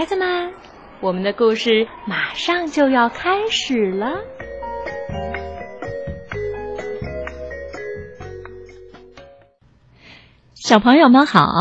[0.00, 0.54] 孩子们，
[1.02, 4.16] 我们的故事马上就要开始了。
[10.54, 11.52] 小朋友们好，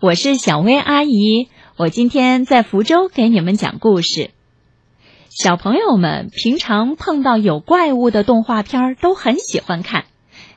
[0.00, 4.30] 我是小薇阿姨，我今天在福州给你们讲故事。
[5.28, 10.06] 小朋友们平常碰到有怪物的动画片都很喜欢看。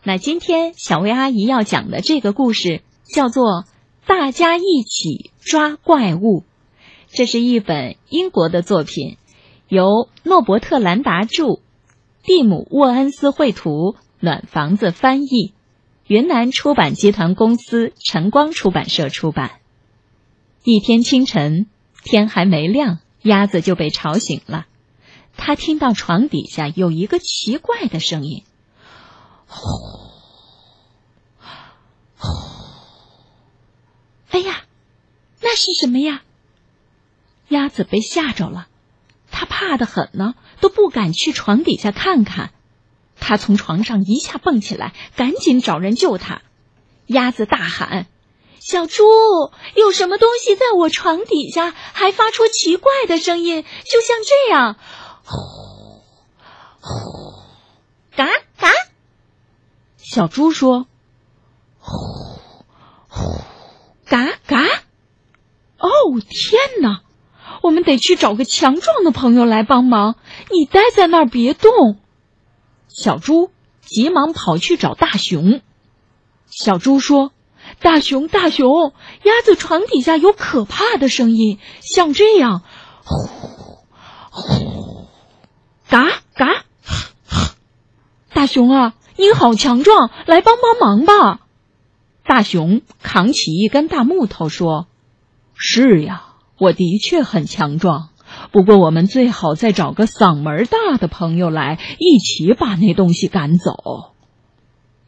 [0.04, 2.82] 那今天小薇阿姨要讲的这个故事
[3.14, 3.64] 叫做
[4.08, 6.40] 《大家一起抓怪物》，
[7.16, 9.18] 这是一本英国的作品，
[9.70, 11.62] 由诺伯特兰达著，
[12.24, 15.54] 蒂姆沃恩斯绘图，暖房子翻译，
[16.08, 19.60] 云南出版集团公司晨光出版社出版。
[20.66, 21.68] 一天清晨，
[22.04, 23.00] 天还没亮。
[23.22, 24.68] 鸭子就被吵醒了，
[25.36, 28.44] 他听到床底下有一个奇怪的声音，
[29.48, 29.60] 呼
[32.20, 32.28] 呼，
[34.30, 34.66] 哎呀，
[35.42, 36.22] 那是什么呀？
[37.50, 38.68] 鸭子被吓着了，
[39.32, 42.52] 它怕得很呢，都不敢去床底下看看。
[43.20, 46.42] 它从床上一下蹦起来，赶紧找人救它。
[47.08, 48.08] 鸭子大喊。
[48.60, 49.04] 小猪，
[49.76, 54.76] 有什么东西在我床底下，还发出奇怪的声音，就像这样，
[55.24, 55.38] 呼
[56.82, 57.34] 呼，
[58.16, 58.26] 嘎
[58.58, 58.72] 嘎。
[59.98, 60.88] 小猪说
[61.78, 61.94] ：“呼
[63.08, 63.42] 呼，
[64.06, 64.64] 嘎嘎。”
[65.78, 65.90] 哦，
[66.28, 67.04] 天哪！
[67.66, 70.18] 我们得去找个强壮的朋友来帮忙。
[70.52, 71.98] 你待在那儿别动。
[72.88, 73.50] 小猪
[73.82, 75.62] 急忙跑去找大熊。
[76.46, 77.32] 小猪说。
[77.80, 82.62] 大熊，大熊，鸭子床底下有可怕的声音，像这样，
[83.04, 83.28] 呼
[84.30, 85.08] 呼，
[85.90, 86.06] 嘎
[86.36, 86.64] 嘎。
[88.32, 91.40] 大熊啊，你好强壮，来帮帮忙吧。
[92.24, 94.86] 大熊扛起一根大木头说
[95.58, 98.10] ：“是呀，我的确很强壮，
[98.52, 104.14] 不过我们最好再找个嗓门大的朋友来，一起把那东西赶走。”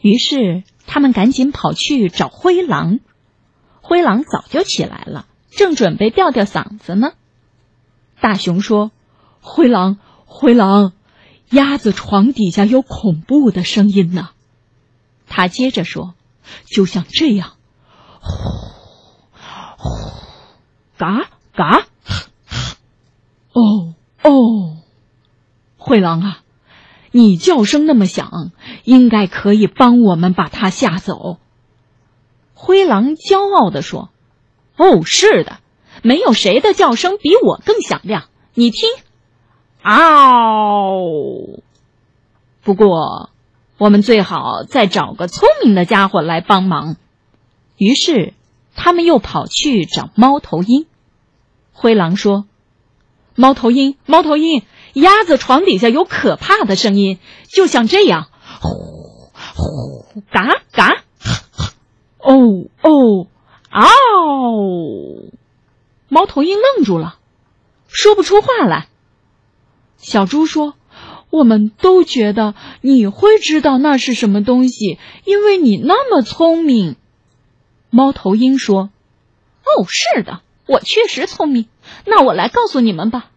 [0.01, 0.63] 于是。
[0.89, 3.01] 他们赶紧跑去找灰狼，
[3.81, 7.11] 灰狼早就起来了，正准备吊吊嗓子呢。
[8.21, 8.91] 大熊说
[9.43, 10.93] ：“灰狼，灰狼，
[11.49, 14.29] 鸭子床底下有恐怖的声音呢。”
[15.27, 16.13] 他接着说
[16.65, 17.55] ：“就像这样，
[18.21, 18.31] 呼
[19.77, 19.89] 呼，
[20.97, 21.87] 嘎嘎，
[23.51, 24.77] 哦哦，
[25.77, 26.43] 灰狼啊！”
[27.11, 28.51] 你叫声那么响，
[28.83, 31.39] 应该可以帮我们把它吓走。”
[32.53, 34.09] 灰狼骄傲地说。
[34.77, 35.57] “哦，是的，
[36.03, 38.25] 没有谁的叫声比我更响亮。
[38.53, 38.87] 你听，
[39.81, 41.63] 嗷！
[42.61, 43.31] 不过，
[43.79, 46.97] 我们最好再找个聪明的家伙来帮忙。”
[47.77, 48.35] 于是，
[48.75, 50.85] 他们又跑去找猫头鹰。
[51.77, 52.45] 灰狼说
[53.35, 58.29] ：“猫头鹰，猫头鹰。”鸭子床底下有可怕的声音，就像这样，
[58.61, 61.03] 呼呼，嘎嘎，
[62.17, 63.27] 哦哦，
[63.69, 65.31] 嗷！
[66.09, 67.19] 猫头鹰愣住了，
[67.87, 68.87] 说不出话来。
[69.97, 70.73] 小猪说
[71.29, 76.95] ：“我们都觉得你会知道那是什么东西，因为你那么聪明。”
[77.91, 78.89] 猫头鹰说
[79.61, 81.67] ：“哦，是的，我确实聪明。
[82.05, 83.31] 那我来告诉你们吧。”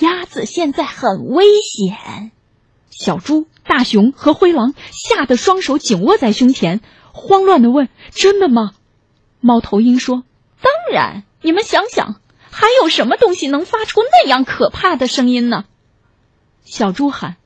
[0.00, 2.32] 鸭子现在很危险，
[2.90, 6.80] 小猪、大熊和灰狼吓得双手紧握在胸前，
[7.12, 8.72] 慌乱的问：“真的吗？”
[9.40, 10.24] 猫头鹰说
[10.62, 12.20] ：“当然，你们想想，
[12.50, 15.64] 还有什么东西能发出那样可怕的声音呢？”
[16.64, 17.36] 小猪喊：“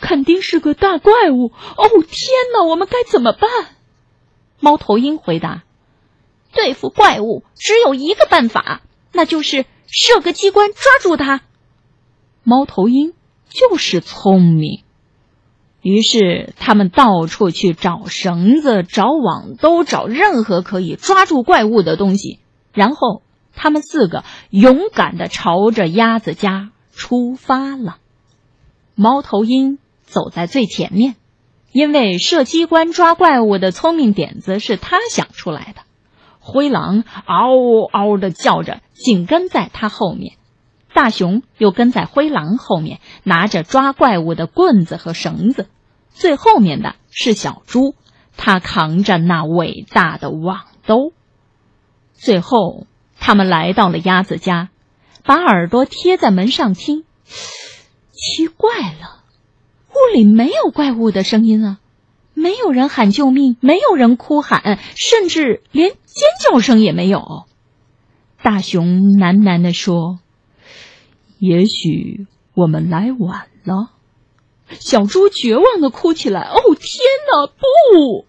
[0.00, 3.50] 肯定是个大怪物！”哦，天哪，我们该怎么办？
[4.60, 5.62] 猫头鹰回答
[6.52, 8.82] ：“对付怪物只有一个办法，
[9.12, 11.42] 那就是设个机关抓住它。”
[12.44, 13.12] 猫头鹰
[13.48, 14.82] 就是聪明，
[15.82, 22.40] 于是他们到处去找绳子、找网兜、找任何可以抓住怪物的东西。
[22.72, 23.22] 然后
[23.54, 27.98] 他们四个勇敢的朝着鸭子家出发了。
[28.94, 31.16] 猫头鹰走在最前面，
[31.72, 35.82] 因为设机关抓怪物的聪明点子是他想出来的。
[36.48, 40.36] 灰狼嗷嗷的叫着，紧跟在他后面。
[40.94, 45.68] 大熊又跟在灰狼后面，拿着抓怪物的棍子和绳子。
[46.10, 47.94] 最后面的是小猪，
[48.36, 51.12] 他扛着那伟大的网兜。
[52.14, 52.86] 最后，
[53.20, 54.70] 他们来到了鸭子家，
[55.24, 57.04] 把耳朵贴在门上听。
[58.12, 59.22] 奇怪了，
[59.90, 61.78] 屋里没有怪物的声音啊，
[62.38, 65.98] 没有人喊救命，没有人哭喊，甚至连尖
[66.42, 67.44] 叫声也没有。
[68.42, 68.86] 大熊
[69.18, 70.20] 喃喃地说
[71.38, 73.90] ：“也许我们来晚了。”
[74.78, 77.00] 小猪绝望的哭起来：“哦，天
[77.32, 78.26] 哪，不！”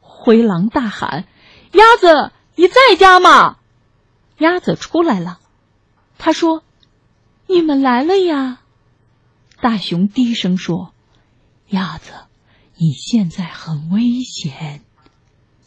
[0.00, 1.26] 灰狼大喊
[1.72, 3.58] ：“鸭子，你在家吗？”
[4.38, 5.38] 鸭子出来了，
[6.16, 6.62] 他说
[7.46, 8.60] ：“你们来了呀。”
[9.60, 10.92] 大熊低声说
[11.68, 12.12] ：“鸭子，
[12.80, 14.82] 你现在很危险。”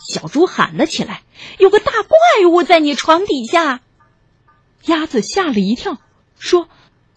[0.05, 1.21] 小猪喊了起来
[1.59, 3.81] ：“有个大怪物在你床底下！”
[4.85, 5.97] 鸭子吓了一跳，
[6.37, 6.67] 说：“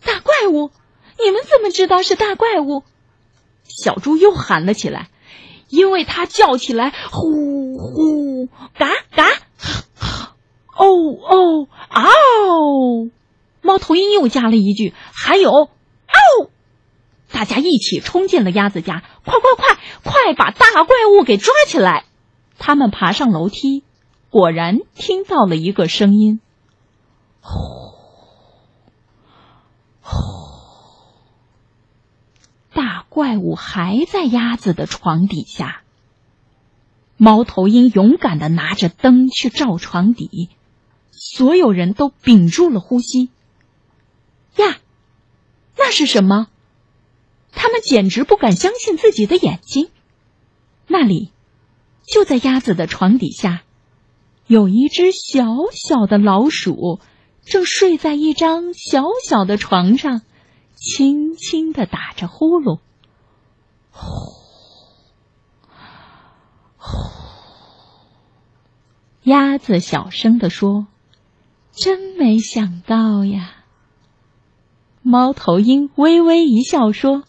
[0.04, 0.70] 大怪物？
[1.19, 2.84] 你们怎么知道是大怪物？”
[3.64, 5.08] 小猪又喊了起来，
[5.69, 9.25] 因为它叫起来：“呼呼，嘎嘎，
[10.76, 13.10] 哦哦，嗷！”
[13.62, 15.70] 猫头鹰又加了一句：“还有，！”
[17.37, 22.06] 大家一起冲进了鸭子家，快快快，快把大怪物给抓起来！
[22.56, 23.85] 他们爬上楼梯，
[24.31, 26.41] 果然听到了一个声音
[27.43, 27.93] ：“呼
[30.00, 30.17] 呼。”
[32.73, 35.83] 大怪物还在鸭子的床底下。
[37.19, 40.49] 猫头鹰勇敢的拿着灯去照床底，
[41.11, 43.29] 所有人都屏住了呼吸。
[44.56, 44.79] 呀，
[45.77, 46.49] 那是什么？
[47.56, 49.88] 他们简直不敢相信自己的眼睛。
[50.87, 51.32] 那里，
[52.06, 53.62] 就在鸭子的床底下，
[54.47, 57.00] 有一只小小的老鼠，
[57.44, 60.20] 正睡在一张小小的床上，
[60.75, 62.79] 轻轻的打着呼噜。
[63.91, 64.05] 呼，
[66.76, 66.91] 呼。
[69.23, 70.87] 鸭子小声的说
[71.73, 73.64] ：“真没想到呀。”
[75.02, 77.25] 猫头鹰微微一笑说。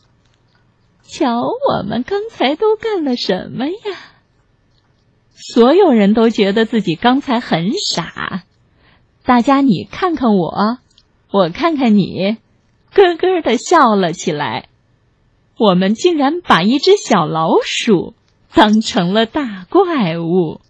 [1.07, 3.73] 瞧，我们刚才都干了什么呀？
[5.33, 8.43] 所有人都觉得自己刚才很傻。
[9.23, 10.77] 大家你看看我，
[11.31, 12.37] 我看看你，
[12.93, 14.67] 咯咯的笑了起来。
[15.57, 18.13] 我们竟然把一只小老鼠
[18.53, 20.61] 当成了大怪物。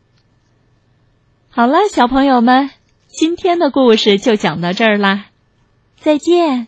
[1.50, 2.70] 好了，小朋友们，
[3.08, 5.26] 今天的故事就讲到这儿啦，
[5.98, 6.68] 再见。